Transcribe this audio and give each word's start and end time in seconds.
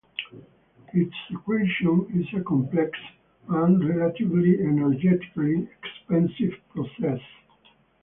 Its 0.95 1.13
secretion 1.29 2.07
is 2.15 2.25
a 2.33 2.43
complex 2.43 2.97
and 3.49 3.87
relatively 3.87 4.59
energetically 4.59 5.69
expensive 5.83 6.55
process. 6.71 7.19